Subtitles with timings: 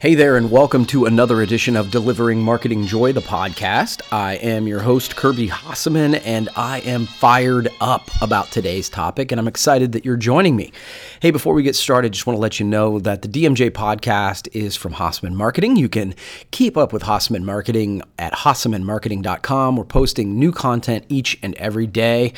[0.00, 4.00] Hey there, and welcome to another edition of Delivering Marketing Joy, the podcast.
[4.10, 9.38] I am your host, Kirby Hasseman, and I am fired up about today's topic, and
[9.38, 10.72] I'm excited that you're joining me.
[11.20, 14.48] Hey, before we get started, just want to let you know that the DMJ podcast
[14.54, 15.76] is from Hasseman Marketing.
[15.76, 16.14] You can
[16.50, 19.76] keep up with Hasseman Marketing at hassemanmarketing.com.
[19.76, 22.32] We're posting new content each and every day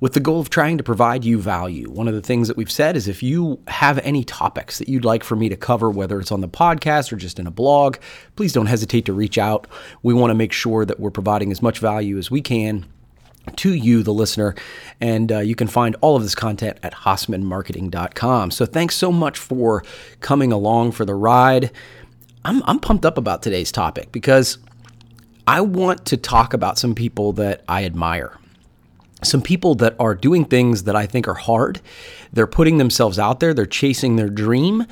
[0.00, 1.90] with the goal of trying to provide you value.
[1.90, 5.04] One of the things that we've said is if you have any topics that you'd
[5.04, 7.96] like for me to cover, whether it's on the podcast or just in a blog,
[8.36, 9.66] please don't hesitate to reach out.
[10.02, 12.86] We want to make sure that we're providing as much value as we can
[13.56, 14.54] to you, the listener.
[15.00, 18.50] And uh, you can find all of this content at hassemanmarketing.com.
[18.50, 19.84] So thanks so much for
[20.20, 21.70] coming along for the ride.
[22.44, 24.58] I'm, I'm pumped up about today's topic because
[25.46, 28.38] I want to talk about some people that I admire
[29.24, 31.80] some people that are doing things that I think are hard.
[32.32, 34.86] They're putting themselves out there, they're chasing their dream,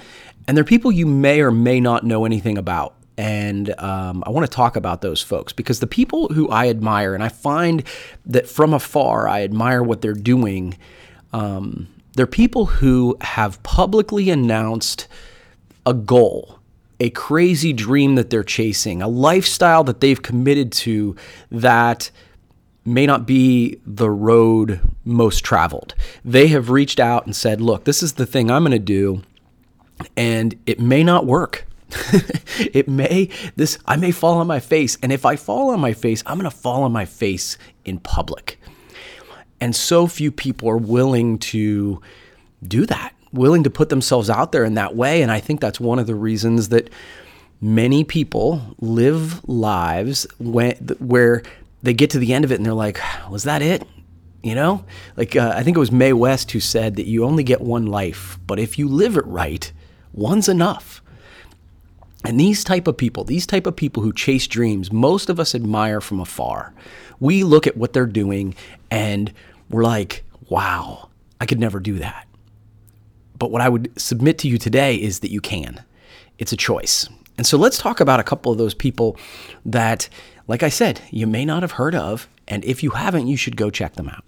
[0.46, 2.94] and they're people you may or may not know anything about.
[3.18, 7.14] And um, I want to talk about those folks because the people who I admire,
[7.14, 7.84] and I find
[8.26, 10.76] that from afar, I admire what they're doing.
[11.32, 15.08] Um, they're people who have publicly announced
[15.84, 16.58] a goal,
[17.00, 21.16] a crazy dream that they're chasing, a lifestyle that they've committed to
[21.50, 22.10] that
[22.84, 25.94] may not be the road most traveled.
[26.24, 29.22] They have reached out and said, look, this is the thing I'm going to do,
[30.16, 31.66] and it may not work.
[32.58, 35.92] it may this I may fall on my face and if I fall on my
[35.92, 38.58] face I'm going to fall on my face in public.
[39.60, 42.00] And so few people are willing to
[42.66, 45.78] do that, willing to put themselves out there in that way and I think that's
[45.78, 46.88] one of the reasons that
[47.60, 51.42] many people live lives when, where
[51.82, 53.86] they get to the end of it and they're like, was that it?
[54.42, 54.84] You know,
[55.16, 57.86] like uh, I think it was Mae West who said that you only get one
[57.86, 59.70] life, but if you live it right,
[60.12, 61.00] one's enough.
[62.24, 65.54] And these type of people, these type of people who chase dreams, most of us
[65.54, 66.72] admire from afar.
[67.20, 68.54] We look at what they're doing
[68.90, 69.32] and
[69.70, 71.08] we're like, wow,
[71.40, 72.26] I could never do that.
[73.38, 75.84] But what I would submit to you today is that you can.
[76.38, 77.08] It's a choice.
[77.38, 79.16] And so let's talk about a couple of those people
[79.64, 80.08] that
[80.48, 83.56] like I said, you may not have heard of, and if you haven't, you should
[83.56, 84.24] go check them out.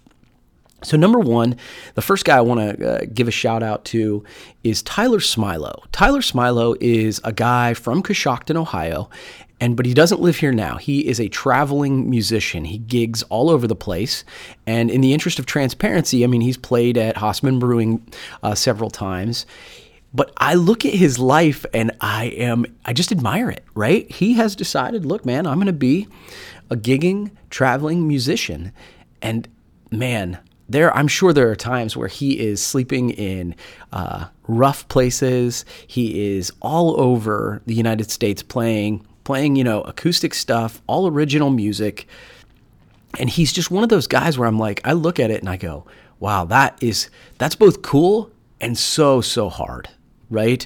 [0.83, 1.55] So, number one,
[1.95, 4.23] the first guy I want to uh, give a shout out to
[4.63, 5.83] is Tyler Smilo.
[5.91, 9.09] Tyler Smilo is a guy from Coshocton, Ohio,
[9.59, 10.77] and but he doesn't live here now.
[10.77, 12.65] He is a traveling musician.
[12.65, 14.23] He gigs all over the place.
[14.67, 18.05] And in the interest of transparency, I mean, he's played at Hasseman Brewing
[18.43, 19.45] uh, several times.
[20.15, 24.09] But I look at his life and I am, I just admire it, right?
[24.09, 26.07] He has decided, look, man, I'm going to be
[26.69, 28.71] a gigging, traveling musician.
[29.21, 29.45] And
[29.91, 30.39] man,
[30.69, 33.55] there, I'm sure there are times where he is sleeping in
[33.91, 35.65] uh, rough places.
[35.85, 41.49] He is all over the United States playing, playing, you know, acoustic stuff, all original
[41.49, 42.07] music.
[43.19, 45.49] And he's just one of those guys where I'm like, I look at it and
[45.49, 45.85] I go,
[46.21, 49.89] wow, that is, that's both cool and so, so hard
[50.29, 50.65] right?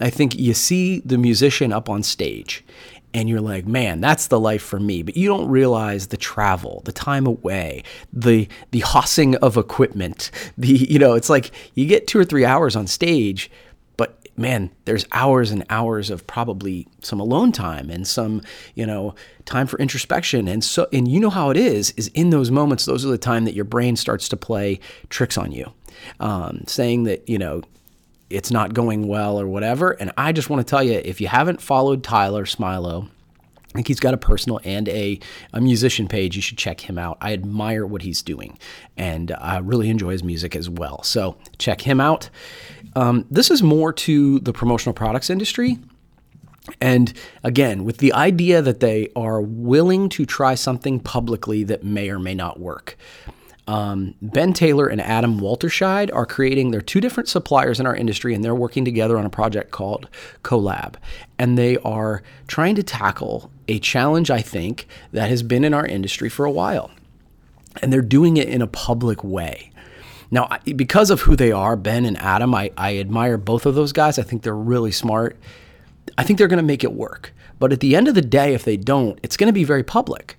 [0.00, 2.64] I think you see the musician up on stage
[3.12, 5.02] and you're like, man, that's the life for me.
[5.02, 7.82] But you don't realize the travel, the time away,
[8.12, 10.30] the the hossing of equipment.
[10.58, 13.50] The you know, it's like you get two or three hours on stage,
[13.96, 18.42] but man, there's hours and hours of probably some alone time and some
[18.74, 19.14] you know
[19.46, 20.48] time for introspection.
[20.48, 21.92] And so, and you know how it is.
[21.92, 25.38] Is in those moments, those are the time that your brain starts to play tricks
[25.38, 25.72] on you,
[26.18, 27.62] um, saying that you know
[28.30, 29.90] it's not going well or whatever.
[29.90, 33.08] And I just want to tell you if you haven't followed Tyler Smilo,
[33.70, 35.20] I think he's got a personal and a,
[35.52, 36.34] a musician page.
[36.34, 37.18] You should check him out.
[37.20, 38.58] I admire what he's doing
[38.96, 41.02] and I really enjoy his music as well.
[41.02, 42.30] So check him out.
[42.96, 45.78] Um, this is more to the promotional products industry.
[46.80, 47.12] And
[47.42, 52.18] again, with the idea that they are willing to try something publicly that may or
[52.18, 52.96] may not work.
[53.70, 58.34] Um, ben Taylor and Adam Walterscheid are creating, they're two different suppliers in our industry,
[58.34, 60.08] and they're working together on a project called
[60.42, 60.96] Collab.
[61.38, 65.86] And they are trying to tackle a challenge, I think, that has been in our
[65.86, 66.90] industry for a while.
[67.80, 69.70] And they're doing it in a public way.
[70.32, 73.92] Now, because of who they are, Ben and Adam, I, I admire both of those
[73.92, 74.18] guys.
[74.18, 75.36] I think they're really smart.
[76.18, 77.32] I think they're going to make it work.
[77.60, 79.84] But at the end of the day, if they don't, it's going to be very
[79.84, 80.36] public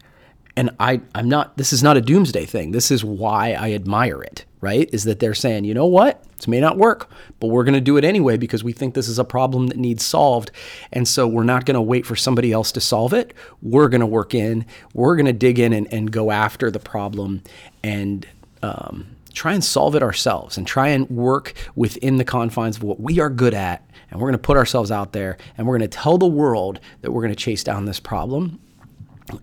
[0.55, 2.71] and I, I'm not, this is not a doomsday thing.
[2.71, 4.89] This is why I admire it, right?
[4.91, 6.23] Is that they're saying, you know what?
[6.35, 7.09] This may not work,
[7.39, 9.77] but we're going to do it anyway because we think this is a problem that
[9.77, 10.51] needs solved.
[10.91, 13.33] And so we're not going to wait for somebody else to solve it.
[13.61, 16.79] We're going to work in, we're going to dig in and, and go after the
[16.79, 17.43] problem
[17.83, 18.27] and,
[18.61, 22.99] um, try and solve it ourselves and try and work within the confines of what
[22.99, 23.87] we are good at.
[24.09, 26.81] And we're going to put ourselves out there and we're going to tell the world
[26.99, 28.59] that we're going to chase down this problem.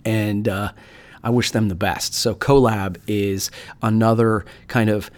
[0.04, 0.72] And uh,
[1.22, 2.14] I wish them the best.
[2.14, 3.50] So, Colab is
[3.82, 5.10] another kind of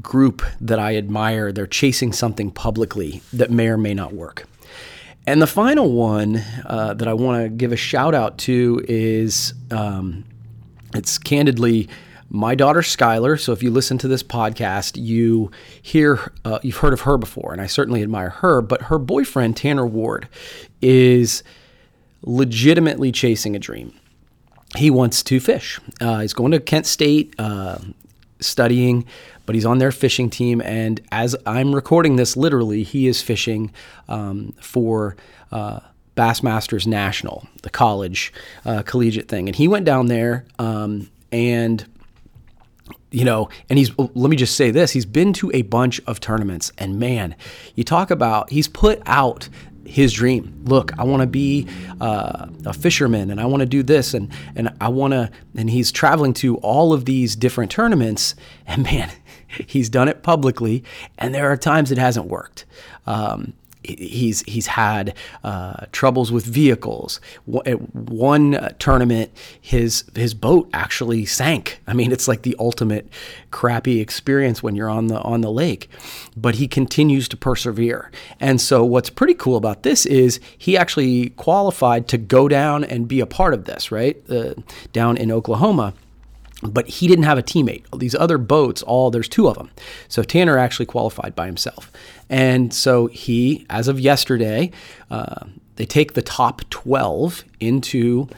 [0.00, 1.52] group that I admire.
[1.52, 4.46] They're chasing something publicly that may or may not work.
[5.26, 9.52] And the final one uh, that I want to give a shout out to is
[9.70, 10.24] um,
[10.94, 11.88] it's candidly
[12.30, 13.38] my daughter Skylar.
[13.38, 15.50] So if you listen to this podcast, you
[15.82, 18.62] hear uh, you've heard of her before, and I certainly admire her.
[18.62, 20.28] But her boyfriend Tanner Ward
[20.80, 21.42] is
[22.22, 23.92] legitimately chasing a dream.
[24.76, 25.80] He wants to fish.
[26.00, 27.78] Uh, he's going to Kent State, uh,
[28.38, 29.04] studying,
[29.46, 30.60] but he's on their fishing team.
[30.60, 33.72] And as I'm recording this, literally, he is fishing
[34.08, 35.16] um, for.
[35.50, 35.80] Uh,
[36.16, 38.32] Bassmasters National, the college
[38.66, 41.86] uh, collegiate thing, and he went down there um, and
[43.10, 46.20] you know, and he's, let me just say this he's been to a bunch of
[46.20, 47.34] tournaments, and man,
[47.74, 49.48] you talk about, he's put out
[49.84, 50.62] his dream.
[50.64, 51.66] Look, I want to be
[52.00, 55.70] uh, a fisherman and I want to do this and and I want to and
[55.70, 58.34] he's traveling to all of these different tournaments
[58.66, 59.10] and man,
[59.66, 60.84] he's done it publicly
[61.18, 62.64] and there are times it hasn't worked.
[63.06, 67.20] Um, he's he's had uh, troubles with vehicles.
[67.66, 69.30] At one tournament,
[69.60, 71.80] his his boat actually sank.
[71.86, 73.08] I mean, it's like the ultimate
[73.50, 75.88] crappy experience when you're on the on the lake.
[76.36, 78.10] But he continues to persevere.
[78.38, 83.08] And so, what's pretty cool about this is he actually qualified to go down and
[83.08, 83.90] be a part of this.
[83.90, 84.54] Right uh,
[84.92, 85.94] down in Oklahoma
[86.62, 87.84] but he didn't have a teammate.
[87.98, 89.70] These other boats, all there's two of them.
[90.08, 91.90] So Tanner actually qualified by himself.
[92.28, 94.70] And so he, as of yesterday,
[95.10, 95.46] uh,
[95.76, 98.28] they take the top 12 into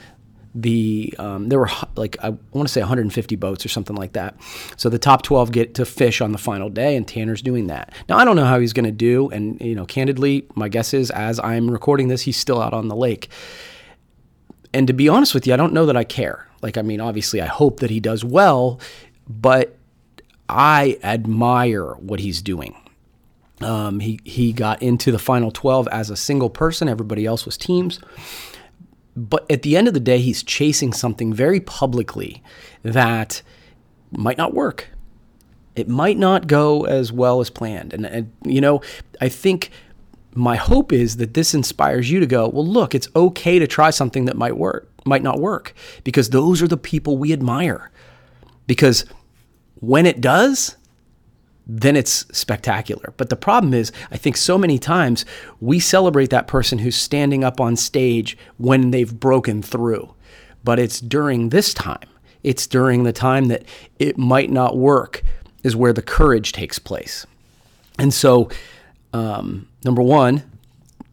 [0.54, 4.36] the um, there were like I want to say 150 boats or something like that.
[4.76, 7.92] So the top 12 get to fish on the final day, and Tanner's doing that.
[8.08, 10.92] Now I don't know how he's going to do, and you know, candidly, my guess
[10.92, 13.30] is as I'm recording this, he's still out on the lake.
[14.74, 16.46] And to be honest with you, I don't know that I care.
[16.62, 18.80] Like, I mean, obviously, I hope that he does well,
[19.28, 19.76] but
[20.48, 22.76] I admire what he's doing.
[23.60, 26.88] Um, he he got into the final 12 as a single person.
[26.88, 28.00] Everybody else was teams.
[29.14, 32.42] But at the end of the day, he's chasing something very publicly
[32.82, 33.42] that
[34.10, 34.88] might not work.
[35.76, 37.92] It might not go as well as planned.
[37.92, 38.80] And, and you know,
[39.20, 39.70] I think
[40.34, 43.90] my hope is that this inspires you to go, well, look, it's okay to try
[43.90, 47.90] something that might work, might not work, because those are the people we admire.
[48.66, 49.04] Because
[49.74, 50.76] when it does,
[51.66, 53.14] then it's spectacular.
[53.16, 55.24] But the problem is, I think so many times
[55.60, 60.14] we celebrate that person who's standing up on stage when they've broken through.
[60.64, 62.08] But it's during this time,
[62.42, 63.64] it's during the time that
[63.98, 65.22] it might not work,
[65.62, 67.26] is where the courage takes place.
[67.98, 68.48] And so,
[69.12, 70.42] um, number one,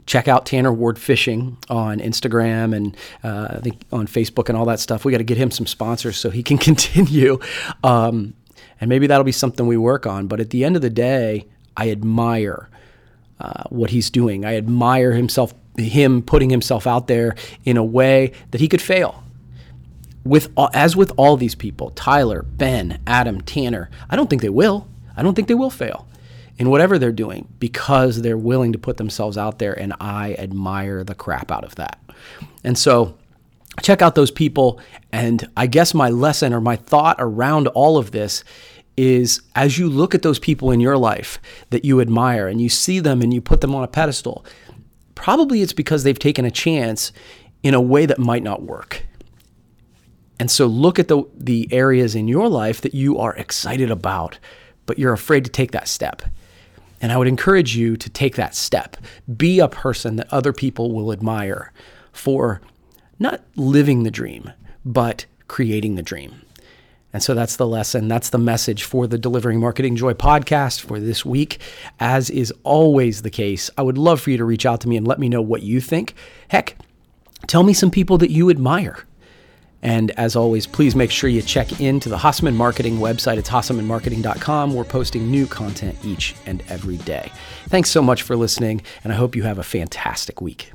[0.09, 4.65] check out Tanner Ward Fishing on Instagram and uh, I think on Facebook and all
[4.65, 5.05] that stuff.
[5.05, 7.39] We got to get him some sponsors so he can continue.
[7.83, 8.33] Um,
[8.81, 10.25] and maybe that'll be something we work on.
[10.25, 11.45] But at the end of the day,
[11.77, 12.69] I admire
[13.39, 14.45] uh, what he's doing.
[14.45, 19.23] I admire himself, him putting himself out there in a way that he could fail.
[20.25, 24.87] With as with all these people, Tyler, Ben, Adam, Tanner, I don't think they will.
[25.15, 26.07] I don't think they will fail
[26.59, 31.03] in whatever they're doing because they're willing to put themselves out there, and I admire
[31.05, 31.99] the crap out of that.
[32.63, 33.17] And so
[33.81, 34.81] check out those people.
[35.11, 38.43] And I guess my lesson or my thought around all of this
[38.97, 42.67] is as you look at those people in your life that you admire and you
[42.67, 44.45] see them and you put them on a pedestal,
[45.15, 47.13] probably it's because they've taken a chance
[47.63, 49.05] in a way that might not work.
[50.41, 54.39] And so look at the, the areas in your life that you are excited about,
[54.85, 56.21] but you're afraid to take that step.
[57.01, 58.97] And I would encourage you to take that step.
[59.37, 61.71] Be a person that other people will admire
[62.11, 62.61] for
[63.19, 64.51] not living the dream,
[64.85, 66.41] but creating the dream.
[67.11, 68.07] And so that's the lesson.
[68.07, 71.59] That's the message for the Delivering Marketing Joy podcast for this week.
[71.99, 74.95] As is always the case, I would love for you to reach out to me
[74.95, 76.13] and let me know what you think.
[76.49, 76.75] Heck,
[77.47, 79.05] tell me some people that you admire.
[79.81, 83.37] And as always, please make sure you check into the Hasseman Marketing website.
[83.37, 84.73] It's hassemanmarketing.com.
[84.73, 87.31] We're posting new content each and every day.
[87.67, 90.71] Thanks so much for listening, and I hope you have a fantastic week.